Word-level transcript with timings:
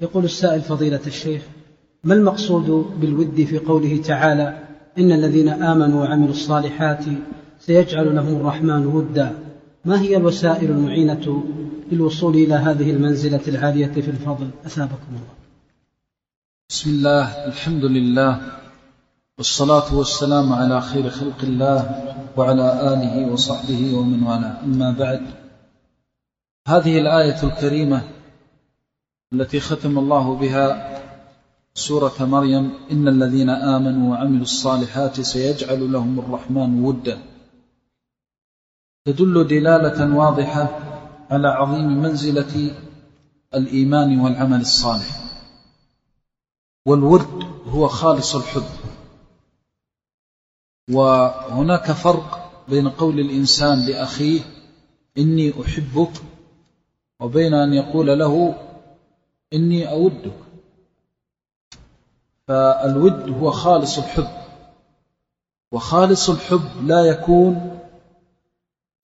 يقول 0.00 0.24
السائل 0.24 0.62
فضيلة 0.62 1.00
الشيخ 1.06 1.42
ما 2.04 2.14
المقصود 2.14 2.70
بالود 3.00 3.44
في 3.44 3.58
قوله 3.58 4.02
تعالى 4.02 4.58
إن 4.98 5.12
الذين 5.12 5.48
آمنوا 5.48 6.00
وعملوا 6.00 6.30
الصالحات 6.30 7.04
سيجعل 7.60 8.16
لهم 8.16 8.36
الرحمن 8.36 8.86
ودا؟ 8.86 9.38
ما 9.84 10.00
هي 10.00 10.16
الوسائل 10.16 10.70
المعينة 10.70 11.44
للوصول 11.92 12.34
إلى 12.34 12.54
هذه 12.54 12.90
المنزلة 12.90 13.40
العالية 13.48 13.92
في 13.92 14.10
الفضل؟ 14.10 14.50
أثابكم 14.66 15.08
الله. 15.08 15.34
بسم 16.70 16.90
الله 16.90 17.46
الحمد 17.46 17.84
لله 17.84 18.40
والصلاة 19.38 19.94
والسلام 19.94 20.52
على 20.52 20.80
خير 20.80 21.10
خلق 21.10 21.40
الله 21.42 21.80
وعلى 22.36 22.92
آله 22.92 23.32
وصحبه 23.32 23.94
ومن 23.96 24.22
والاه. 24.22 24.64
أما 24.64 24.90
بعد 24.90 25.22
هذه 26.68 26.98
الآية 26.98 27.42
الكريمة 27.42 28.15
التي 29.32 29.60
ختم 29.60 29.98
الله 29.98 30.34
بها 30.34 30.96
سورة 31.74 32.14
مريم 32.20 32.74
إن 32.90 33.08
الذين 33.08 33.50
آمنوا 33.50 34.10
وعملوا 34.10 34.42
الصالحات 34.42 35.20
سيجعل 35.20 35.92
لهم 35.92 36.18
الرحمن 36.18 36.84
ودا. 36.84 37.22
تدل 39.04 39.46
دلالة 39.46 40.16
واضحة 40.16 40.68
على 41.30 41.48
عظيم 41.48 42.02
منزلة 42.02 42.74
الإيمان 43.54 44.20
والعمل 44.20 44.60
الصالح. 44.60 45.20
والود 46.86 47.44
هو 47.66 47.88
خالص 47.88 48.34
الحب. 48.34 48.68
وهناك 50.90 51.92
فرق 51.92 52.52
بين 52.68 52.88
قول 52.88 53.20
الإنسان 53.20 53.86
لأخيه 53.86 54.40
إني 55.18 55.52
أحبك 55.62 56.12
وبين 57.20 57.54
أن 57.54 57.72
يقول 57.72 58.18
له 58.18 58.65
إني 59.52 59.90
أودك. 59.90 60.38
فالود 62.48 63.30
هو 63.30 63.50
خالص 63.50 63.98
الحب. 63.98 64.28
وخالص 65.72 66.30
الحب 66.30 66.86
لا 66.86 67.04
يكون 67.04 67.80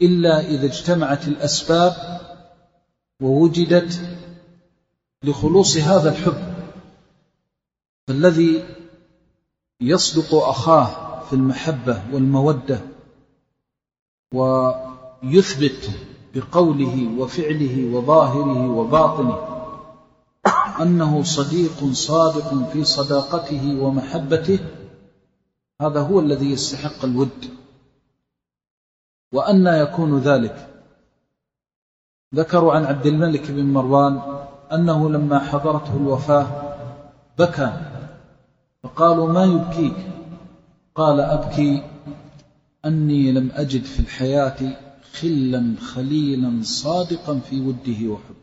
إلا 0.03 0.41
إذا 0.41 0.67
اجتمعت 0.67 1.29
الأسباب 1.29 2.21
ووجدت 3.23 4.19
لخلوص 5.25 5.77
هذا 5.77 6.11
الحب. 6.11 6.53
فالذي 8.09 8.65
يصدق 9.81 10.35
أخاه 10.35 11.21
في 11.25 11.33
المحبة 11.33 12.03
والمودة 12.13 12.81
ويثبت 14.35 15.91
بقوله 16.35 17.19
وفعله 17.19 17.97
وظاهره 17.97 18.71
وباطنه 18.71 19.52
أنه 20.81 21.23
صديق 21.23 21.93
صادق 21.93 22.71
في 22.73 22.85
صداقته 22.85 23.81
ومحبته 23.81 24.59
هذا 25.81 26.01
هو 26.01 26.21
الذي 26.21 26.51
يستحق 26.51 27.05
الود. 27.05 27.45
وأن 29.33 29.67
يكون 29.67 30.19
ذلك. 30.19 30.69
ذكروا 32.35 32.73
عن 32.73 32.85
عبد 32.85 33.07
الملك 33.07 33.51
بن 33.51 33.65
مروان 33.65 34.21
أنه 34.73 35.11
لما 35.11 35.39
حضرته 35.39 35.97
الوفاة 35.97 36.47
بكى 37.39 37.73
فقالوا 38.83 39.33
ما 39.33 39.45
يبكيك؟ 39.45 39.97
قال 40.95 41.21
أبكي 41.21 41.83
أني 42.85 43.33
لم 43.33 43.51
أجد 43.55 43.85
في 43.85 44.01
الحياة 44.01 44.77
خلا 45.13 45.75
خليلا 45.81 46.63
صادقا 46.63 47.39
في 47.39 47.61
وده 47.61 48.11
وحبه. 48.13 48.42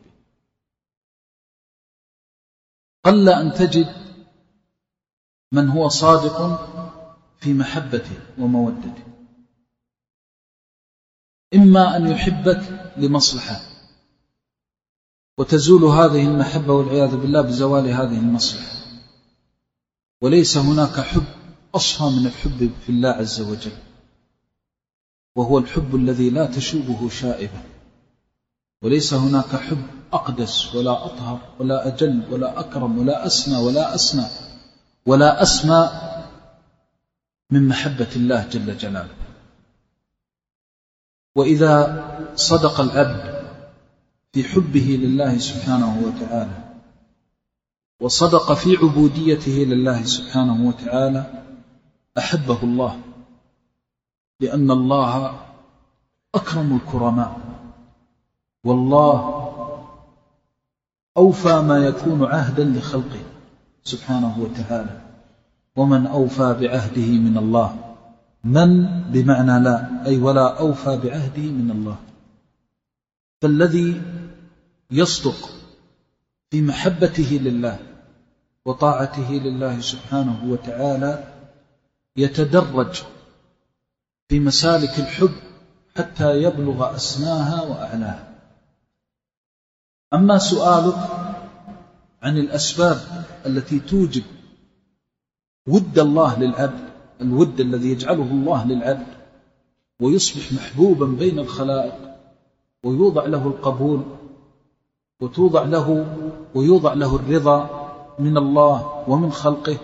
قل 3.04 3.28
أن 3.28 3.52
تجد 3.52 3.94
من 5.52 5.68
هو 5.68 5.88
صادق 5.88 6.68
في 7.40 7.54
محبته 7.54 8.18
ومودته. 8.38 9.04
إما 11.54 11.96
أن 11.96 12.10
يحبك 12.10 12.92
لمصلحة 12.96 13.60
وتزول 15.38 15.84
هذه 15.84 16.28
المحبة 16.28 16.72
والعياذ 16.72 17.16
بالله 17.16 17.40
بزوال 17.40 17.86
هذه 17.86 18.18
المصلحة. 18.18 18.80
وليس 20.20 20.56
هناك 20.56 21.00
حب 21.00 21.24
أصفى 21.74 22.02
من 22.02 22.26
الحب 22.26 22.70
في 22.86 22.92
الله 22.92 23.08
عز 23.08 23.40
وجل 23.40 23.76
وهو 25.36 25.58
الحب 25.58 25.94
الذي 25.94 26.30
لا 26.30 26.46
تشوبه 26.46 27.08
شائبة 27.08 27.62
وليس 28.82 29.14
هناك 29.14 29.56
حب 29.56 29.99
أقدس 30.12 30.74
ولا 30.74 31.04
أطهر 31.04 31.38
ولا 31.58 31.86
أجل 31.86 32.22
ولا 32.30 32.60
أكرم 32.60 32.98
ولا 32.98 33.26
أسمى 33.26 33.56
ولا 33.56 33.94
أسمى 33.94 34.26
ولا 35.06 35.42
أسمى 35.42 35.90
من 37.50 37.68
محبة 37.68 38.08
الله 38.16 38.48
جل 38.48 38.76
جلاله. 38.76 39.14
وإذا 41.36 41.74
صدق 42.36 42.80
العبد 42.80 43.44
في 44.32 44.44
حبه 44.44 44.98
لله 45.02 45.38
سبحانه 45.38 46.02
وتعالى 46.06 46.74
وصدق 48.00 48.52
في 48.52 48.76
عبوديته 48.76 49.52
لله 49.52 50.04
سبحانه 50.04 50.68
وتعالى 50.68 51.42
أحبه 52.18 52.62
الله 52.62 53.00
لأن 54.40 54.70
الله 54.70 55.40
أكرم 56.34 56.76
الكرماء. 56.76 57.40
والله 58.64 59.39
أوفى 61.16 61.60
ما 61.60 61.78
يكون 61.78 62.24
عهدا 62.24 62.64
لخلقه 62.64 63.22
سبحانه 63.84 64.38
وتعالى. 64.38 65.00
ومن 65.76 66.06
أوفى 66.06 66.56
بعهده 66.60 67.06
من 67.06 67.36
الله. 67.38 67.96
من 68.44 68.86
بمعنى 69.10 69.64
لا 69.64 70.06
أي 70.06 70.18
ولا 70.18 70.58
أوفى 70.58 70.96
بعهده 71.04 71.42
من 71.42 71.70
الله. 71.70 71.96
فالذي 73.42 74.02
يصدق 74.90 75.50
في 76.50 76.62
محبته 76.62 77.40
لله 77.42 77.78
وطاعته 78.64 79.32
لله 79.32 79.80
سبحانه 79.80 80.44
وتعالى 80.48 81.24
يتدرج 82.16 83.02
في 84.28 84.40
مسالك 84.40 84.98
الحب 84.98 85.34
حتى 85.96 86.42
يبلغ 86.42 86.96
أسماها 86.96 87.62
وأعلاها. 87.62 88.29
أما 90.14 90.38
سؤالك 90.38 90.96
عن 92.22 92.38
الأسباب 92.38 92.98
التي 93.46 93.80
توجب 93.80 94.22
ود 95.68 95.98
الله 95.98 96.38
للعبد 96.38 96.88
الود 97.20 97.60
الذي 97.60 97.90
يجعله 97.90 98.30
الله 98.32 98.66
للعبد 98.66 99.06
ويصبح 100.00 100.52
محبوبا 100.52 101.06
بين 101.06 101.38
الخلائق 101.38 101.94
ويوضع 102.84 103.26
له 103.26 103.46
القبول 103.46 104.02
وتوضع 105.20 105.64
له 105.64 106.16
ويوضع 106.54 106.94
له 106.94 107.16
الرضا 107.16 107.70
من 108.18 108.36
الله 108.36 109.04
ومن 109.08 109.32
خلقه. 109.32 109.76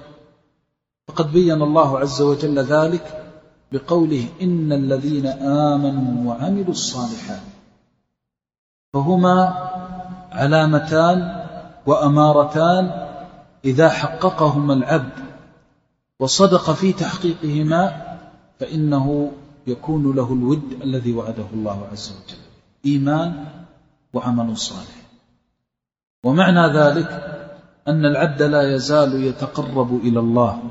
فقد 1.08 1.32
بين 1.32 1.62
الله 1.62 1.98
عز 1.98 2.22
وجل 2.22 2.58
ذلك 2.58 3.32
بقوله 3.72 4.28
إن 4.42 4.72
الذين 4.72 5.26
آمنوا 5.26 6.28
وعملوا 6.28 6.70
الصالحات 6.70 7.42
فهما 8.92 9.36
علامتان 10.36 11.46
وأمارتان 11.86 13.08
إذا 13.64 13.88
حققهما 13.88 14.74
العبد 14.74 15.18
وصدق 16.20 16.70
في 16.70 16.92
تحقيقهما 16.92 18.16
فإنه 18.60 19.32
يكون 19.66 20.16
له 20.16 20.32
الود 20.32 20.82
الذي 20.82 21.12
وعده 21.12 21.46
الله 21.52 21.86
عز 21.92 22.10
وجل. 22.10 22.42
إيمان 22.84 23.44
وعمل 24.12 24.56
صالح. 24.56 24.96
ومعنى 26.24 26.78
ذلك 26.78 27.10
أن 27.88 28.06
العبد 28.06 28.42
لا 28.42 28.74
يزال 28.74 29.24
يتقرب 29.24 30.00
إلى 30.02 30.20
الله 30.20 30.62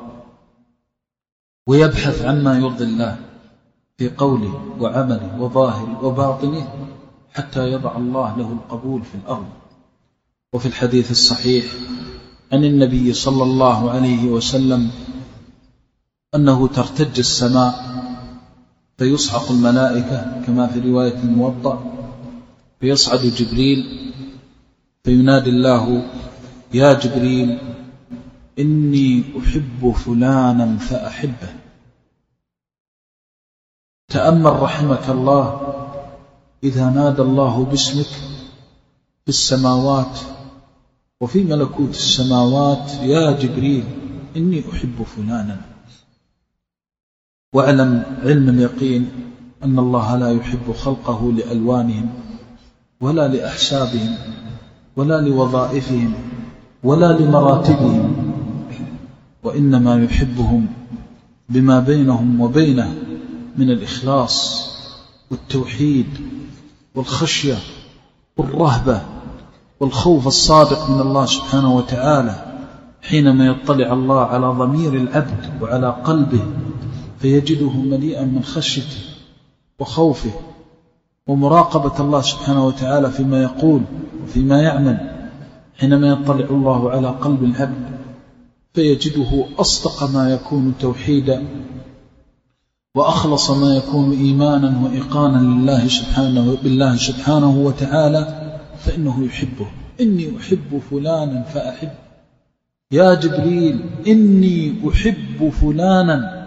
ويبحث 1.67 2.25
عما 2.25 2.57
يرضي 2.57 2.83
الله 2.83 3.17
في 3.97 4.09
قوله 4.09 4.75
وعمله 4.79 5.41
وظاهره 5.41 6.05
وباطنه 6.05 6.87
حتى 7.33 7.71
يضع 7.71 7.97
الله 7.97 8.37
له 8.37 8.51
القبول 8.51 9.01
في 9.03 9.15
الأرض. 9.15 9.49
وفي 10.55 10.65
الحديث 10.65 11.11
الصحيح 11.11 11.65
عن 12.51 12.63
النبي 12.65 13.13
صلى 13.13 13.43
الله 13.43 13.91
عليه 13.91 14.23
وسلم 14.25 14.91
أنه 16.35 16.67
ترتج 16.67 17.19
السماء 17.19 17.73
فيصحق 18.97 19.51
الملائكة 19.51 20.41
كما 20.47 20.67
في 20.67 20.79
رواية 20.79 21.17
الموضع 21.23 21.77
فيصعد 22.79 23.19
جبريل 23.19 23.77
فينادي 25.03 25.49
الله 25.49 26.11
يا 26.73 26.93
جبريل 26.93 27.59
إني 28.59 29.23
أحب 29.39 29.91
فلانا 29.91 30.77
فأحبه. 30.77 31.49
تأمل 34.07 34.61
رحمك 34.61 35.09
الله 35.09 35.75
إذا 36.63 36.89
نادى 36.89 37.21
الله 37.21 37.65
باسمك 37.65 38.11
في 39.23 39.29
السماوات 39.29 40.34
وفي 41.21 41.43
ملكوت 41.43 41.89
السماوات 41.89 42.91
يا 43.03 43.31
جبريل 43.31 43.83
إني 44.37 44.63
أحب 44.73 45.03
فلانا. 45.03 45.61
واعلم 47.53 48.03
علم 48.23 48.49
اليقين 48.49 49.09
أن 49.63 49.79
الله 49.79 50.15
لا 50.15 50.31
يحب 50.31 50.71
خلقه 50.71 51.31
لألوانهم 51.31 52.09
ولا 53.01 53.27
لأحسابهم 53.27 54.17
ولا 54.95 55.21
لوظائفهم 55.21 56.13
ولا 56.83 57.19
لمراتبهم 57.19 58.15
وإنما 59.43 60.03
يحبهم 60.03 60.67
بما 61.49 61.79
بينهم 61.79 62.41
وبينه 62.41 62.95
من 63.57 63.69
الإخلاص 63.71 64.65
والتوحيد 65.31 66.07
والخشية 66.95 67.57
والرهبة. 68.37 69.01
والخوف 69.79 70.27
الصادق 70.27 70.89
من 70.89 71.01
الله 71.01 71.25
سبحانه 71.25 71.75
وتعالى 71.75 72.35
حينما 73.01 73.47
يطلع 73.47 73.93
الله 73.93 74.19
على 74.19 74.47
ضمير 74.47 74.93
العبد 74.93 75.61
وعلى 75.61 75.89
قلبه 76.03 76.39
فيجده 77.19 77.69
مليئا 77.69 78.23
من 78.25 78.43
خشيته 78.43 78.97
وخوفه 79.79 80.31
ومراقبة 81.27 81.99
الله 81.99 82.21
سبحانه 82.21 82.65
وتعالى 82.67 83.11
فيما 83.11 83.43
يقول 83.43 83.81
وفيما 84.23 84.61
يعمل. 84.61 84.97
حينما 85.77 86.07
يطلع 86.07 86.45
الله 86.49 86.91
على 86.91 87.07
قلب 87.07 87.43
العبد 87.43 87.85
فيجده 88.73 89.45
أصدق 89.59 90.09
ما 90.13 90.29
يكون 90.33 90.73
توحيدا 90.79 91.47
وأخلص 92.95 93.51
ما 93.51 93.75
يكون 93.75 94.11
إيمانا 94.11 94.81
وإقانا 94.83 95.37
لله 95.37 95.87
سبحانه 95.87 96.57
بالله 96.63 96.95
سبحانه 96.95 97.57
وتعالى 97.57 98.44
فإنه 98.85 99.25
يحبه. 99.25 99.67
إني 100.01 100.37
أحب 100.37 100.81
فلانا 100.91 101.43
فأحب. 101.43 101.91
يا 102.91 103.13
جبريل 103.13 103.85
إني 104.07 104.75
أحب 104.89 105.49
فلانا. 105.49 106.45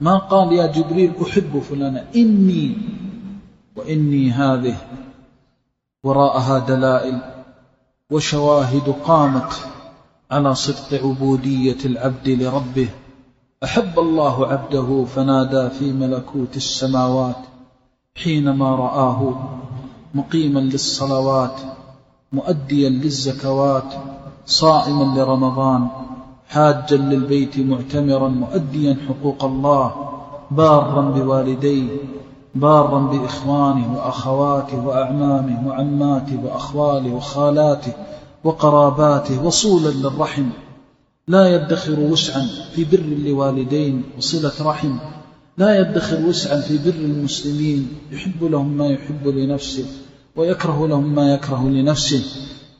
ما 0.00 0.16
قال 0.18 0.52
يا 0.52 0.66
جبريل 0.66 1.12
أحب 1.22 1.58
فلانا؟ 1.58 2.04
إني. 2.16 2.76
وإني 3.76 4.30
هذه 4.30 4.76
وراءها 6.04 6.58
دلائل 6.58 7.18
وشواهد 8.10 8.94
قامت 9.04 9.52
على 10.30 10.54
صدق 10.54 11.04
عبودية 11.04 11.84
العبد 11.84 12.28
لربه. 12.28 12.88
أحب 13.64 13.98
الله 13.98 14.46
عبده 14.46 15.04
فنادى 15.04 15.70
في 15.70 15.92
ملكوت 15.92 16.56
السماوات 16.56 17.42
حينما 18.24 18.76
رآه. 18.76 19.20
مقيما 20.14 20.60
للصلوات 20.60 21.60
مؤديا 22.32 22.88
للزكوات 22.88 23.94
صائما 24.46 25.20
لرمضان 25.20 25.88
حاجا 26.48 26.96
للبيت 26.96 27.58
معتمرا 27.58 28.28
مؤديا 28.28 28.96
حقوق 29.08 29.44
الله 29.44 29.94
بارا 30.50 31.00
بوالديه 31.00 31.88
بارا 32.54 32.98
بإخوانه 32.98 33.96
وأخواته 33.96 34.86
وأعمامه 34.86 35.68
وعماته 35.68 36.44
وأخواله 36.44 37.14
وخالاته 37.14 37.92
وقراباته 38.44 39.44
وصولا 39.46 39.88
للرحم. 39.88 40.46
لا 41.28 41.54
يدخر 41.54 42.00
وسعا 42.00 42.46
في 42.74 42.84
بر 42.84 43.28
لوالدين 43.30 44.02
وصلة 44.18 44.52
رحم. 44.60 44.96
لا 45.60 45.80
يدخر 45.80 46.26
وسعا 46.26 46.60
في 46.60 46.78
بر 46.78 46.94
المسلمين. 46.94 47.88
يحب 48.12 48.44
لهم 48.44 48.76
ما 48.78 48.86
يحب 48.86 49.28
لنفسه 49.28 49.84
ويكره 50.36 50.88
لهم 50.88 51.14
ما 51.14 51.34
يكره 51.34 51.68
لنفسه. 51.68 52.22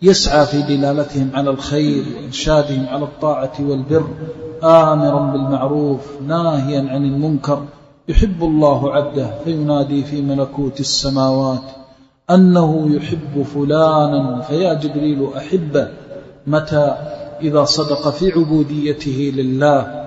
يسعى 0.03 0.47
في 0.47 0.63
دلالتهم 0.63 1.31
على 1.35 1.51
الخير 1.51 2.05
وإرشادهم 2.17 2.87
على 2.87 3.05
الطاعة 3.05 3.53
والبر. 3.61 4.09
آمرا 4.63 5.33
بالمعروف 5.33 6.01
ناهيا 6.27 6.81
عن 6.81 7.05
المنكر. 7.05 7.65
يحب 8.09 8.43
الله 8.43 8.95
عبده 8.95 9.31
فينادي 9.45 10.05
في 10.05 10.23
ملكوت 10.23 10.81
السماوات. 10.81 11.65
أنه 12.31 12.95
يحب 12.95 13.43
فلانا 13.55 14.41
فيا 14.41 14.75
جبريل 14.75 15.29
أحبه. 15.37 15.89
متى؟ 16.47 16.95
إذا 17.43 17.65
صدق 17.65 18.11
في 18.11 18.33
عبوديته 18.33 19.33
لله. 19.37 20.00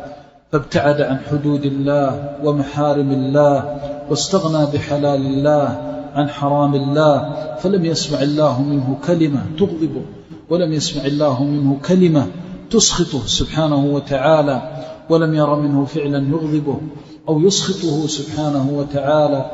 فابتعد 0.53 1.01
عن 1.01 1.19
حدود 1.19 1.65
الله 1.65 2.37
ومحارم 2.43 3.11
الله 3.11 3.77
واستغنى 4.09 4.71
بحلال 4.73 5.25
الله 5.25 5.81
عن 6.15 6.29
حرام 6.29 6.75
الله 6.75 7.33
فلم 7.57 7.85
يسمع 7.85 8.21
الله 8.21 8.61
منه 8.61 8.97
كلمة 9.07 9.41
تغضبه 9.59 10.01
ولم 10.49 10.73
يسمع 10.73 11.05
الله 11.05 11.43
منه 11.43 11.79
كلمة 11.87 12.27
تسخطه 12.69 13.25
سبحانه 13.25 13.85
وتعالى 13.85 14.61
ولم 15.09 15.33
ير 15.33 15.55
منه 15.55 15.85
فعلا 15.85 16.27
يغضبه 16.29 16.77
أو 17.29 17.39
يسخطه 17.41 18.07
سبحانه 18.07 18.69
وتعالى. 18.73 19.51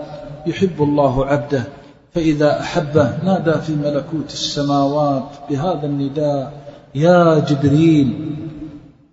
يحب 0.48 0.84
الله 0.84 1.26
عبده 1.26 1.64
فإذا 2.14 2.60
أحبه 2.60 3.24
نادى 3.26 3.54
في 3.54 3.76
ملكوت 3.76 4.28
السماوات 4.28 5.30
بهذا 5.50 5.86
النداء 5.86 6.54
يا 6.96 7.40
جبريل 7.40 8.36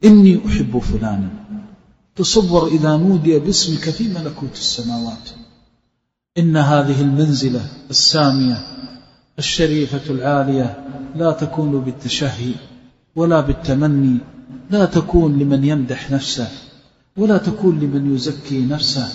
إني 0.05 0.41
أحب 0.47 0.79
فلانا. 0.79 1.46
تصور 2.17 2.67
إذا 2.67 2.97
نودي 2.97 3.39
باسمك 3.39 3.91
في 3.91 4.09
ملكوت 4.09 4.53
السماوات. 4.53 5.29
إن 6.39 6.57
هذه 6.57 7.01
المنزلة 7.01 7.67
السامية 7.91 8.59
الشريفة 9.39 10.11
العالية 10.11 10.85
لا 11.15 11.33
تكون 11.33 11.81
بالتشهي 11.81 12.55
ولا 13.17 13.41
بالتمني 13.41 14.19
لا 14.71 14.85
تكون 14.85 15.39
لمن 15.39 15.65
يمدح 15.65 16.11
نفسه 16.11 16.49
ولا 17.17 17.39
تكون 17.39 17.81
لمن 17.81 18.15
يزكي 18.15 18.67
نفسه 18.67 19.09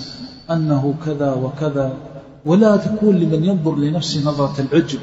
أنه 0.52 0.96
كذا 1.06 1.34
وكذا 1.34 1.98
ولا 2.46 2.78
تكون 2.78 3.16
لمن 3.16 3.44
ينظر 3.44 3.76
لنفسه 3.76 4.30
نظرة 4.30 4.62
العجب 4.62 5.00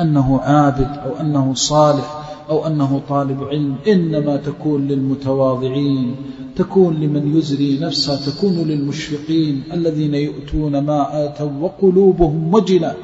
أنه 0.00 0.40
عابد 0.40 0.98
أو 0.98 1.20
أنه 1.20 1.54
صالح. 1.54 2.17
أو 2.48 2.66
أنه 2.66 3.02
طالب 3.08 3.44
علم 3.44 3.76
إنما 3.88 4.36
تكون 4.36 4.88
للمتواضعين 4.88 6.16
تكون 6.56 6.94
لمن 6.94 7.36
يزري 7.36 7.78
نفسه 7.78 8.32
تكون 8.32 8.52
للمشفقين 8.52 9.62
الذين 9.72 10.14
يؤتون 10.14 10.78
ما 10.78 11.24
آتوا 11.24 11.50
وقلوبهم 11.60 12.54
وجلة 12.54 12.96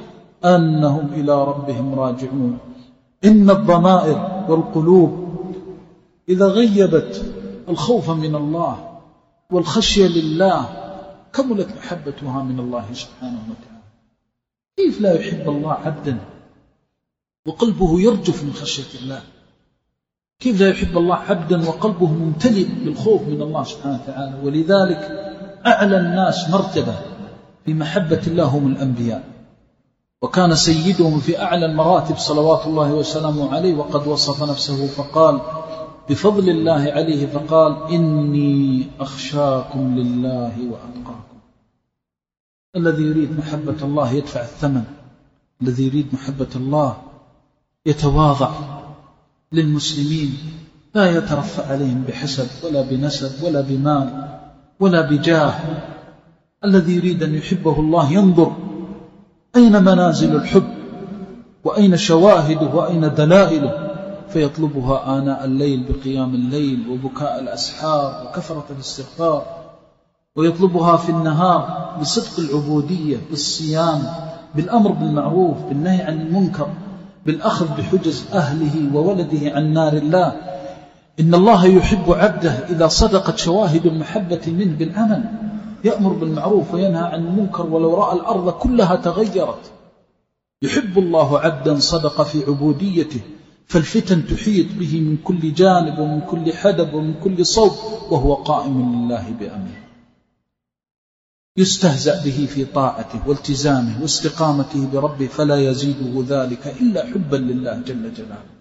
أنهم 0.45 1.09
إلى 1.13 1.45
ربهم 1.45 1.95
راجعون. 1.95 2.59
إن 3.25 3.51
الضمائر 3.51 4.45
والقلوب 4.49 5.29
إذا 6.29 6.47
غيبت 6.47 7.35
الخوف 7.69 8.11
من 8.11 8.35
الله 8.35 8.99
والخشية 9.51 10.07
لله 10.07 10.69
كملت 11.33 11.69
محبتها 11.77 12.43
من 12.43 12.61
الله 12.61 12.85
سبحانه 12.93 13.39
وتعالى. 13.51 13.85
كيف 14.77 15.01
لا 15.01 15.21
يحب 15.21 15.49
الله 15.49 15.73
عبدا 15.73 16.19
وقلبه 17.47 18.01
يرجف 18.01 18.45
من 18.45 18.53
خشية 18.53 19.01
الله؟ 19.03 19.23
كيف 20.41 20.61
لا 20.61 20.69
يحب 20.69 20.99
الله 20.99 21.17
عبدا 21.17 21.69
وقلبه 21.69 22.07
ممتلئ 22.07 22.67
بالخوف 22.85 23.23
من 23.23 23.43
الله 23.43 23.65
سبحانه 23.65 24.01
وتعالى؟ 24.03 24.41
ولذلك 24.43 25.01
أعلى 25.67 25.97
الناس 25.97 26.51
مرتبة 26.51 26.95
في 27.65 27.75
محبة 27.75 28.23
الله 28.27 28.45
هم 28.45 28.67
الأنبياء. 28.67 29.25
وكان 30.23 30.55
سيدهم 30.55 31.19
في 31.19 31.43
أعلى 31.43 31.67
المراتب 31.67 32.17
صلوات 32.17 32.67
الله 32.67 32.95
وسلامه 32.95 33.55
عليه 33.55 33.75
وقد 33.75 34.07
وصف 34.07 34.51
نفسه 34.51 34.87
فقال 34.87 35.41
بفضل 36.11 36.51
الله 36.51 36.93
عليه 36.93 37.27
فقال 37.27 37.93
إني 37.93 38.87
أخشاكم 39.01 39.95
لله 39.99 40.53
وأتقاكم. 40.71 41.39
الذي 42.77 43.03
يريد 43.03 43.39
محبة 43.39 43.77
الله 43.83 44.13
يدفع 44.13 44.41
الثمن 44.41 44.85
الذي 45.63 45.87
يريد 45.87 46.07
محبة 46.13 46.49
الله 46.57 46.97
يتواضع. 47.87 48.51
للمسلمين 49.55 50.35
لا 50.95 51.11
يترفع 51.17 51.67
عليهم 51.73 52.05
بحسب 52.09 52.47
ولا 52.65 52.83
بنسب 52.83 53.45
ولا 53.45 53.61
بمال 53.61 54.29
ولا 54.81 55.01
بجاه. 55.01 55.55
الذي 56.65 56.97
يريد 56.97 57.23
أن 57.23 57.35
يحبه 57.35 57.81
الله 57.81 58.13
ينظر 58.13 58.53
أين 59.57 59.83
منازل 59.83 60.37
الحب 60.37 60.69
وأين 61.65 61.97
شواهده 61.97 62.75
وأين 62.75 63.15
دلائله؟ 63.15 63.91
فيطلبها 64.29 65.19
آناء 65.19 65.45
الليل 65.45 65.85
بقيام 65.89 66.35
الليل 66.35 66.89
وبكاء 66.91 67.41
الأسحار 67.41 68.27
وكثرة 68.27 68.65
الاستغفار. 68.71 69.45
ويطلبها 70.37 70.97
في 70.97 71.11
النهار 71.11 71.97
بصدق 72.01 72.45
العبودية 72.45 73.17
بالصيام 73.31 74.03
بالأمر 74.55 74.91
بالمعروف 74.91 75.57
بالنهي 75.69 76.03
عن 76.03 76.21
المنكر. 76.21 76.69
بالأخذ 77.27 77.67
بحجز 77.79 78.25
أهله 78.33 78.97
وولده 78.97 79.51
عن 79.55 79.73
نار 79.73 79.93
الله. 79.93 80.37
إن 81.21 81.35
الله 81.35 81.67
يحب 81.67 82.13
عبده 82.13 82.51
إذا 82.51 82.89
صدقت 82.89 83.39
شواهد 83.39 83.87
المحبة 83.87 84.41
منه 84.47 84.77
بالعمل 84.79 85.25
يأمر 85.85 86.13
بالمعروف 86.13 86.75
وينهى 86.75 87.03
عن 87.03 87.27
المنكر 87.27 87.67
ولو 87.67 87.95
رأى 87.95 88.17
الأرض 88.17 88.51
كلها 88.51 88.97
تغيرت. 88.97 89.73
يحب 90.63 90.99
الله 90.99 91.39
عبدا 91.39 91.79
صدق 91.79 92.23
في 92.23 92.45
عبوديته. 92.49 93.21
فالفتن 93.67 94.27
تحيط 94.27 94.67
به 94.79 95.01
من 95.01 95.17
كل 95.25 95.55
جانب 95.55 95.99
ومن 95.99 96.21
كل 96.21 96.53
حدب 96.53 96.95
ومن 96.95 97.15
كل 97.25 97.47
صوب. 97.47 97.73
وهو 98.11 98.35
قائم 98.35 98.95
لله 98.95 99.25
بأمره. 99.41 99.84
يستهزأ 101.57 102.25
به 102.25 102.49
في 102.55 102.65
طاعته 102.65 103.21
والتزامه 103.27 104.03
واستقامته 104.03 104.89
بربه 104.93 105.27
فلا 105.27 105.57
يزيده 105.57 106.25
ذلك 106.29 106.75
إلا 106.81 107.07
حبا 107.07 107.37
لله 107.37 107.83
جل 107.87 108.15
جلاله. 108.15 108.55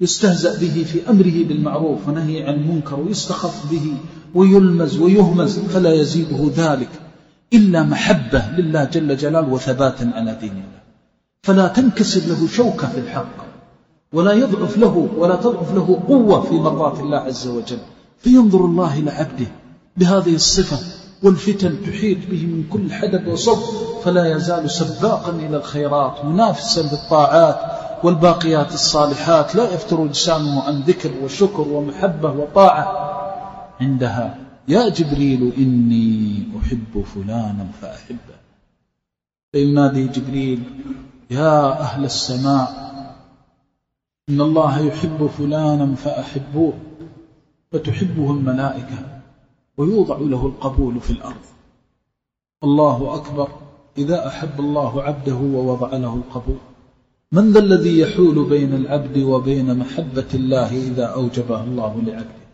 يستهزأ 0.00 0.60
به 0.60 0.84
في 0.84 1.10
أمره 1.10 1.44
بالمعروف 1.48 2.08
ونهي 2.08 2.42
عن 2.42 2.54
المنكر 2.54 3.00
ويستخف 3.00 3.70
به 3.70 3.96
ويلمز 4.34 4.98
ويهمز 4.98 5.58
فلا 5.58 5.92
يزيده 5.94 6.50
ذلك 6.56 6.88
إلا 7.52 7.82
محبة 7.82 8.50
لله 8.58 8.84
جل 8.84 9.16
جلاله 9.16 9.48
وثباتا 9.48 10.12
على 10.14 10.38
دين 10.40 10.50
الله. 10.50 10.82
فلا 11.42 11.68
تنكسر 11.68 12.20
له 12.28 12.46
شوكة 12.46 12.88
في 12.88 12.98
الحق 12.98 13.36
ولا 14.12 14.32
يضعف 14.32 14.78
له 14.78 15.08
ولا 15.16 15.36
تضعف 15.36 15.74
له 15.74 16.02
قوة 16.08 16.40
في 16.40 16.54
مرضات 16.54 17.00
الله 17.00 17.18
عز 17.18 17.46
وجل. 17.46 17.78
فينظر 18.18 18.64
الله 18.64 18.98
إلى 18.98 19.10
عبده 19.10 19.46
بهذه 19.96 20.34
الصفة 20.34 21.03
والفتن 21.22 21.82
تحيط 21.86 22.18
به 22.30 22.46
من 22.46 22.64
كل 22.70 22.92
حدب 22.92 23.28
وصب 23.28 23.58
فلا 24.04 24.36
يزال 24.36 24.70
سباقا 24.70 25.30
إلى 25.30 25.56
الخيرات 25.56 26.24
منافسا 26.24 26.82
بالطاعات 26.82 27.60
والباقيات 28.04 28.74
الصالحات. 28.74 29.54
لا 29.54 29.74
يفتر 29.74 30.04
لسانه 30.04 30.62
عن 30.62 30.80
ذكر 30.80 31.10
وشكر 31.22 31.68
ومحبة 31.68 32.30
وطاعة 32.30 32.86
عندها. 33.80 34.38
يا 34.68 34.88
جبريل 34.88 35.52
إني 35.58 36.48
أحب 36.62 37.04
فلانا 37.14 37.66
فأحبه. 37.80 38.36
فينادي 39.52 40.08
جبريل 40.08 40.62
يا 41.30 41.80
أهل 41.80 42.04
السماء 42.04 42.84
إن 44.28 44.40
الله 44.40 44.78
يحب 44.78 45.26
فلانا 45.38 45.94
فأحبوه 45.94 46.72
فتحبه 47.72 48.30
الملائكة. 48.30 49.13
ويوضع 49.76 50.18
له 50.18 50.46
القبول 50.46 51.00
في 51.00 51.10
الأرض. 51.10 51.44
الله 52.64 53.14
أكبر. 53.14 53.48
إذا 53.98 54.26
أحب 54.26 54.60
الله 54.60 55.02
عبده 55.02 55.34
ووضع 55.34 55.96
له 55.96 56.14
القبول. 56.14 56.58
من 57.32 57.52
ذا 57.52 57.58
الذي 57.58 57.98
يحول 57.98 58.44
بين 58.44 58.74
العبد 58.74 59.18
وبين 59.18 59.78
محبة 59.78 60.26
الله 60.34 60.70
إذا 60.70 61.06
أوجبها 61.06 61.64
الله 61.64 62.02
لعبده؟ 62.02 62.44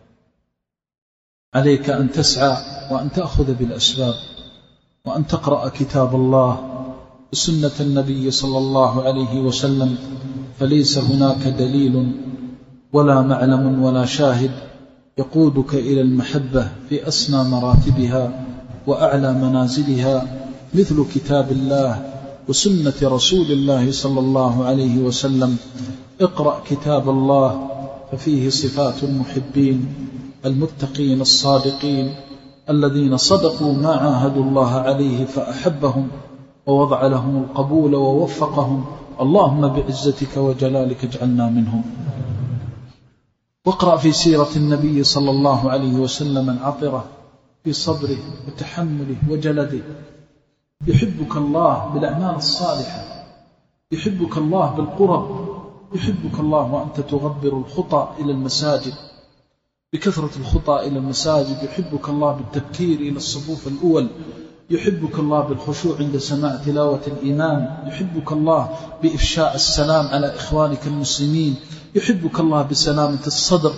عليك 1.53 1.89
أن 1.89 2.11
تسعى 2.11 2.57
وأن 2.91 3.11
تأخذ 3.11 3.53
بالأسباب 3.53 4.15
وأن 5.05 5.27
تقرأ 5.27 5.69
كتاب 5.69 6.15
الله 6.15 6.83
وسنة 7.33 7.71
النبي 7.79 8.31
صلى 8.31 8.57
الله 8.57 9.03
عليه 9.03 9.41
وسلم. 9.41 9.97
فليس 10.59 10.97
هناك 10.97 11.47
دليل 11.47 12.11
ولا 12.93 13.21
معلم 13.21 13.83
ولا 13.83 14.05
شاهد 14.05 14.51
يقودك 15.21 15.71
إلى 15.73 16.01
المحبة 16.01 16.63
في 16.89 17.07
أسنى 17.07 17.43
مراتبها 17.43 18.23
وأعلى 18.87 19.33
منازلها 19.33 20.15
مثل 20.73 21.05
كتاب 21.15 21.51
الله 21.51 21.91
وسنة 22.47 22.99
رسول 23.03 23.51
الله 23.51 23.91
صلى 23.91 24.19
الله 24.19 24.65
عليه 24.65 24.95
وسلم. 25.07 25.57
اقرأ 26.21 26.55
كتاب 26.69 27.09
الله 27.09 27.49
ففيه 28.11 28.49
صفات 28.49 29.03
المحبين 29.03 29.79
المتقين 30.45 31.21
الصادقين 31.21 32.15
الذين 32.69 33.17
صدقوا 33.17 33.73
ما 33.73 33.93
عاهدوا 34.03 34.43
الله 34.43 34.71
عليه 34.87 35.25
فأحبهم 35.25 36.07
ووضع 36.65 37.07
لهم 37.07 37.43
القبول 37.43 37.95
ووفقهم. 37.95 38.85
اللهم 39.21 39.67
بعزتك 39.67 40.37
وجلالك 40.37 41.03
اجعلنا 41.03 41.45
منهم. 41.49 41.83
واقرأ 43.65 43.97
في 43.97 44.11
سيرة 44.11 44.49
النبي 44.55 45.03
صلى 45.03 45.31
الله 45.31 45.71
عليه 45.71 45.93
وسلم 45.93 46.49
العطرة 46.49 47.05
في 47.63 47.73
صبره 47.73 48.17
وتحمله 48.47 49.15
وجلده. 49.29 49.83
يحبك 50.87 51.37
الله 51.37 51.89
بالأعمال 51.93 52.35
الصالحة. 52.35 53.25
يحبك 53.91 54.37
الله 54.37 54.75
بالقرب. 54.75 55.47
يحبك 55.95 56.39
الله 56.39 56.73
وأنت 56.73 56.99
تغبر 56.99 57.57
الخطى 57.57 58.07
إلى 58.19 58.31
المساجد. 58.31 58.93
بكثرة 59.93 60.31
الخطى 60.39 60.87
إلى 60.87 60.99
المساجد 60.99 61.63
يحبك 61.63 62.09
الله 62.09 62.31
بالتبكير 62.31 62.99
إلى 62.99 63.17
الصفوف 63.17 63.67
الأول. 63.67 64.07
يحبك 64.69 65.19
الله 65.19 65.41
بالخشوع 65.41 65.97
عند 65.97 66.17
سماع 66.17 66.55
تلاوة 66.55 67.01
الإمام 67.07 67.83
يحبك 67.87 68.31
الله 68.31 68.69
بإفشاء 69.03 69.55
السلام 69.55 70.07
على 70.07 70.35
إخوانك 70.35 70.87
المسلمين. 70.87 71.55
يحبك 71.95 72.39
الله 72.39 72.61
بسلامة 72.61 73.27
الصدر 73.27 73.73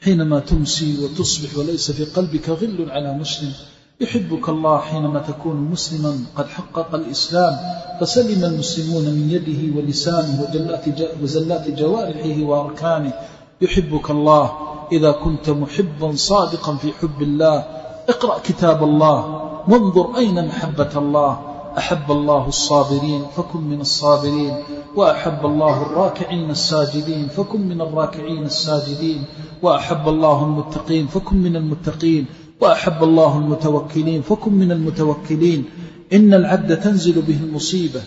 حينما 0.00 0.40
تمسي 0.40 1.04
وتصبح 1.04 1.58
وليس 1.58 1.90
في 1.90 2.04
قلبك 2.04 2.48
غل 2.48 2.90
على 2.90 3.12
مسلم. 3.12 3.52
يحبك 4.00 4.48
الله 4.48 4.78
حينما 4.78 5.20
تكون 5.20 5.56
مسلما 5.56 6.18
قد 6.36 6.46
حقق 6.46 6.94
الإسلام. 6.94 7.56
فسلم 8.00 8.44
المسلمون 8.44 9.04
من 9.04 9.30
يده 9.30 9.76
ولسانه 9.76 10.48
وزلات 11.22 11.68
جوارحه 11.68 12.42
وأركانه. 12.42 13.12
يحبك 13.60 14.10
الله 14.10 14.52
إذا 14.92 15.10
كنت 15.10 15.50
محبا 15.50 16.16
صادقا 16.16 16.76
في 16.76 16.92
حب 16.92 17.22
الله. 17.22 17.64
اقرأ 18.08 18.38
كتاب 18.38 18.82
الله. 18.84 19.18
وانظر 19.68 20.16
أين 20.16 20.46
محبة 20.46 20.92
الله. 20.96 21.49
أحب 21.78 22.10
الله 22.10 22.48
الصابرين 22.48 23.22
فكن 23.36 23.60
من 23.60 23.80
الصابرين 23.80 24.54
وأحب 24.96 25.46
الله 25.46 25.82
الراكعين 25.82 26.50
الساجدين 26.50 27.28
فكن 27.28 27.60
من 27.60 27.80
الراكعين 27.80 28.42
الساجدين 28.42 29.24
وأحب 29.62 30.08
الله 30.08 30.44
المتقين 30.44 31.06
فكن 31.06 31.36
من 31.36 31.56
المتقين 31.56 32.26
وأحب 32.60 33.04
الله 33.04 33.38
المتوكلين 33.38 34.22
فكن 34.22 34.52
من 34.52 34.72
المتوكلين. 34.72 35.64
إن 36.12 36.34
العبد 36.34 36.80
تنزل 36.80 37.22
به 37.22 37.36
المصيبة 37.36 38.00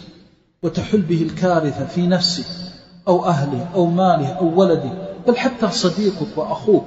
وتحل 0.64 1.02
به 1.02 1.22
الكارثة 1.22 1.86
في 1.86 2.08
نفسه 2.08 2.46
أو 3.08 3.26
أهله 3.26 3.70
أو 3.76 3.86
ماله 3.86 4.28
أو 4.28 4.60
ولده 4.60 4.92
بل 5.28 5.38
حتى 5.38 5.72
صديقك 5.72 6.38
وأخوك 6.38 6.86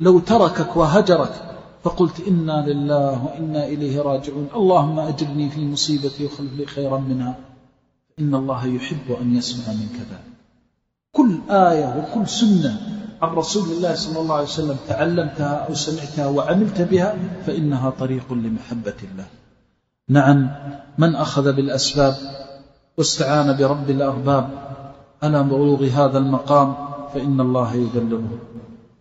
لو 0.00 0.18
تركك 0.18 0.76
وهجرك 0.76 1.51
فقلت 1.82 2.20
إنا 2.28 2.66
لله 2.66 3.24
وإنا 3.24 3.66
إليه 3.66 4.02
راجعون. 4.02 4.48
اللهم 4.54 4.98
أجرني 4.98 5.50
في 5.50 5.66
مصيبتي 5.66 6.26
وخلف 6.26 6.52
لي 6.54 6.66
خيرا 6.66 6.98
منها. 6.98 7.36
إن 8.18 8.34
الله 8.34 8.66
يحب 8.66 9.06
أن 9.20 9.36
يسمع 9.36 9.74
من 9.74 9.88
كذا. 9.98 10.20
كل 11.12 11.40
آية 11.50 11.88
وكل 11.98 12.28
سنة 12.28 12.80
عن 13.22 13.28
رسول 13.34 13.68
الله 13.72 13.94
صلى 13.94 14.20
الله 14.20 14.34
عليه 14.34 14.44
وسلم 14.44 14.76
تعلمتها 14.88 15.54
أو 15.68 15.74
سمعتها 15.74 16.26
وعملت 16.26 16.80
بها 16.80 17.14
فإنها 17.46 17.90
طريق 17.90 18.32
لمحبة 18.32 18.98
الله. 19.12 19.26
نعم 20.08 20.50
من 20.98 21.14
أخذ 21.14 21.52
بالأسباب 21.52 22.14
واستعان 22.98 23.56
برب 23.56 23.90
الأرباب 23.90 24.50
على 25.22 25.42
بلوغ 25.42 25.84
هذا 25.84 26.18
المقام 26.18 26.74
فإن 27.14 27.40
الله 27.40 27.74
يدلله 27.74 28.38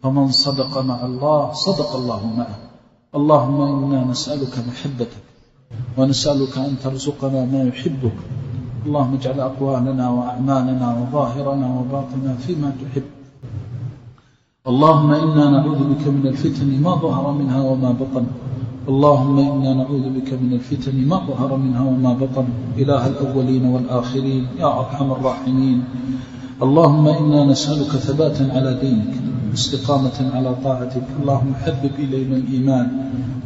فمن 0.04 0.32
صدق 0.32 0.78
مع 0.78 1.06
الله 1.06 1.52
صدق 1.54 1.96
الله 1.96 2.26
معه. 2.26 2.71
اللهم 3.16 3.62
إنا 3.62 4.06
نسألك 4.12 4.56
محبتك 4.68 5.24
ونسألك 5.98 6.58
أن 6.58 6.76
ترزقنا 6.84 7.46
ما 7.46 7.64
يحبك. 7.64 8.18
اللهم 8.86 9.14
اجعل 9.14 9.40
أقوالنا 9.40 10.10
وأعمالنا 10.10 10.88
وظاهرنا 10.98 11.68
وباطنا 11.78 12.36
فيما 12.48 12.72
تحب. 12.82 13.04
اللهم 14.68 15.12
إنا 15.12 15.50
نعوذ 15.50 15.82
بك 15.92 16.08
من 16.08 16.28
الفتن 16.28 16.82
ما 16.82 16.96
ظهر 16.96 17.32
منها 17.32 17.62
وما 17.62 17.92
بطن. 17.92 18.26
اللهم 18.88 19.40
إنا 19.40 19.74
نعوذ 19.74 20.06
بك 20.10 20.34
من 20.34 20.54
الفتن 20.54 21.08
ما 21.08 21.18
ظهر 21.28 21.58
منها 21.58 21.84
وما 21.84 22.14
بطن. 22.14 22.48
إله 22.78 23.08
الأولين 23.08 23.66
والآخرين 23.66 24.48
يا 24.60 24.80
أرحم 24.80 25.12
الراحمين. 25.12 25.84
اللهم 26.62 27.08
إنا 27.08 27.46
نسألك 27.46 27.92
ثباتا 28.08 28.44
على 28.56 28.80
دينك. 28.82 29.31
استقامة 29.54 30.32
على 30.36 30.56
طاعتك. 30.64 31.04
اللهم 31.22 31.54
حبب 31.64 31.92
إلينا 32.00 32.36
الإيمان 32.38 32.88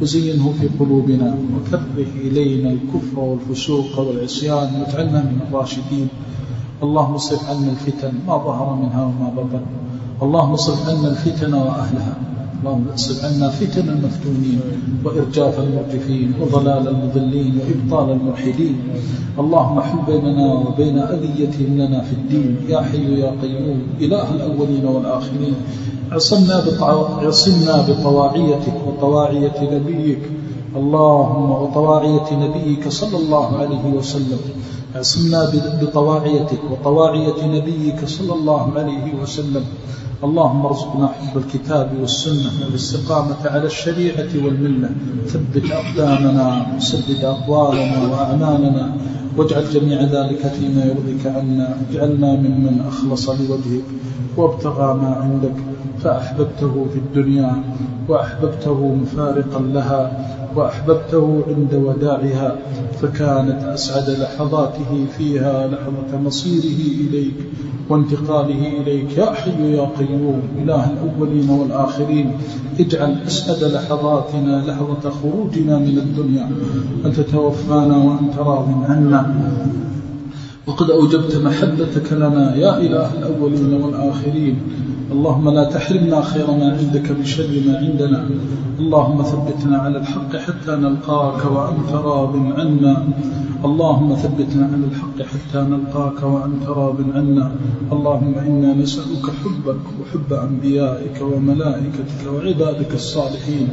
وزينه 0.02 0.54
في 0.60 0.68
قلوبنا 0.80 1.38
وكره 1.56 2.10
إلينا 2.22 2.70
الكفر 2.70 3.20
والفسوق 3.20 4.00
والعصيان 4.00 4.70
واجعلنا 4.80 5.22
من 5.22 5.40
الراشدين. 5.50 6.08
اللهم 6.84 7.18
صرف 7.18 7.50
عنا 7.50 7.72
الفتن 7.72 8.14
ما 8.28 8.38
ظهر 8.38 8.76
منها 8.76 9.04
وما 9.06 9.30
بطن. 9.38 9.64
اللهم 10.22 10.56
صرف 10.56 10.90
عنا 10.90 11.08
الفتن 11.08 11.54
وأهلها. 11.54 12.16
اللهم 12.66 12.88
اصرف 12.94 13.26
عنا 13.26 13.50
فتن 13.50 13.90
المفتونين 13.90 14.60
وإرجاف 15.04 15.60
المرجفين 15.60 16.34
وضلال 16.42 16.88
المضلين 16.88 17.60
وإبطال 17.60 18.12
الملحدين. 18.12 18.76
اللهم 19.40 19.82
حل 19.82 19.98
بيننا 20.08 20.54
وبين 20.54 20.98
أذيتهم 21.00 21.78
لنا 21.78 22.02
في 22.02 22.14
الدين. 22.14 22.58
يا 22.70 22.82
حي 22.82 23.20
يا 23.20 23.32
قيوم 23.42 23.80
إله 24.02 24.36
الأولين 24.36 24.86
والآخرين. 24.86 25.56
عصمنا 26.12 26.64
عصمنا 27.22 27.86
بطواعيتك 27.88 28.78
وطواعية 28.88 29.58
نبيك. 29.62 30.22
اللهم 30.76 31.52
وطواعية 31.52 32.30
نبيك 32.34 32.88
صلى 32.88 33.18
الله 33.18 33.58
عليه 33.58 33.86
وسلم. 33.98 34.40
اعصمنا 34.96 35.52
بطواعيتك 35.82 36.62
وطواعية 36.72 37.40
نبيك 37.46 38.06
صلى 38.06 38.34
الله 38.34 38.72
عليه 38.76 39.16
وسلم. 39.22 39.64
اللهم 40.24 40.66
ارزقنا 40.66 41.08
حب 41.08 41.38
الكتاب 41.38 41.92
والسنة 42.02 42.52
والاستقامة 42.66 43.42
على 43.46 43.66
الشريعة 43.66 44.32
والملة. 44.46 44.90
ثبت 45.28 45.72
أقدامنا 45.72 46.66
وسدد 46.78 47.24
أقوالنا 47.24 48.00
وأعمالنا 48.12 48.94
واجعل 49.38 49.70
جميع 49.70 50.02
ذلك 50.02 50.42
فيما 50.60 50.86
يرضيك 50.86 51.28
عنا. 51.28 51.78
اجعلنا 51.90 52.36
ممن 52.36 52.86
أخلص 52.88 53.30
لوجهك 53.30 53.88
وابتغى 54.38 54.94
ما 54.94 55.16
عندك. 55.24 55.56
فأحببته 56.06 56.86
في 56.94 57.00
الدنيا 57.00 57.64
وأحببته 58.08 58.96
مفارقا 58.96 59.60
لها 59.60 60.12
وأحببته 60.56 61.44
عند 61.48 61.74
وداعها 61.74 62.56
فكانت 63.02 63.64
أسعد 63.64 64.10
لحظاته 64.10 65.06
فيها 65.18 65.68
لحظة 65.68 66.20
مصيره 66.26 67.10
إليك 67.10 67.34
وانتقاله 67.90 68.82
إليك. 68.82 69.18
يا 69.18 69.32
حي 69.32 69.72
يا 69.78 69.82
قيوم 69.82 70.42
إله 70.64 70.92
الأولين 70.92 71.50
والآخرين 71.50 72.32
اجعل 72.80 73.16
أسعد 73.28 73.64
لحظاتنا 73.64 74.64
لحظة 74.68 75.10
خروجنا 75.10 75.78
من 75.78 75.98
الدنيا. 75.98 76.50
أن 77.06 77.14
تتوفانا 77.14 77.98
وأنت 77.98 78.38
راض 78.38 78.68
عنا. 78.90 79.34
وقد 80.68 80.90
أوجبت 80.92 81.36
محبتك 81.36 82.14
لنا 82.14 82.56
يا 82.56 82.78
إله 82.78 83.14
الأولين 83.14 83.74
والآخرين 83.84 84.58
اللهم 85.16 85.50
لا 85.50 85.64
تحرمنا 85.64 86.22
خير 86.22 86.48
ما 86.52 86.78
عندك 86.78 87.12
بشر 87.12 87.50
ما 87.68 87.78
عندنا. 87.78 88.22
اللهم 88.80 89.24
ثبتنا 89.24 89.78
على 89.78 89.98
الحق 89.98 90.36
حتى 90.36 90.74
نلقاك 90.76 91.42
وأنت 91.56 91.92
راض 91.92 92.34
عنا. 92.58 92.96
اللهم 93.66 94.16
ثبتنا 94.16 94.66
على 94.74 94.86
الحق 94.92 95.18
حتى 95.32 95.60
نلقاك 95.72 96.24
وأنت 96.24 96.66
راض 96.80 96.98
عنا. 97.16 97.52
اللهم 97.92 98.34
إنا 98.48 98.74
نسألك 98.74 99.26
حبك 99.40 99.84
وحب 100.00 100.34
أنبيائك 100.34 101.18
وملائكتك 101.22 102.22
وعبادك 102.34 102.94
الصالحين. 102.94 103.68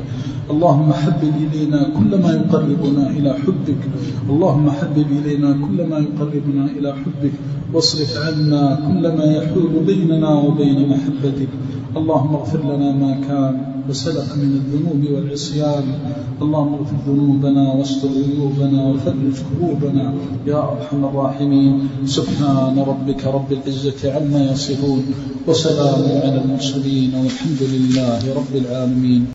اللهم 0.50 0.92
حبب 0.92 1.34
إلينا 1.44 1.80
كل 1.98 2.12
ما 2.22 2.30
يقربنا 2.38 3.04
إلى 3.16 3.30
حبك. 3.42 3.82
اللهم 4.30 4.70
حبب 4.70 5.08
إلينا 5.18 5.50
كل 5.64 5.78
ما 5.90 5.98
يقربنا 6.06 6.64
إلى 6.76 6.90
حبك. 6.92 7.34
واصرف 7.74 8.12
عنا 8.26 8.62
كل 8.86 9.04
ما 9.18 9.24
يحول 9.24 9.74
بيننا 9.86 10.30
وبين 10.44 10.88
محبتك. 10.88 11.31
اللهم 11.96 12.34
اغفر 12.34 12.58
لنا 12.58 12.92
ما 12.92 13.12
كان 13.28 13.54
وسلف 13.90 14.36
من 14.36 14.60
الذنوب 14.60 15.02
والعصيان. 15.14 15.84
اللهم 16.42 16.74
اغفر 16.74 16.96
ذنوبنا 17.08 17.72
واستر 17.72 18.08
عيوبنا 18.08 18.86
وفرج 18.86 19.36
كروبنا 19.50 20.14
يا 20.46 20.58
أرحم 20.58 21.04
الراحمين. 21.04 21.88
سبحان 22.06 22.78
ربك 22.78 23.26
رب 23.26 23.52
العزة 23.52 24.14
عما 24.14 24.50
يصفون. 24.52 25.02
وسلام 25.48 26.02
على 26.22 26.42
المرسلين 26.44 27.14
والحمد 27.14 27.62
لله 27.62 28.20
رب 28.36 28.54
العالمين. 28.54 29.26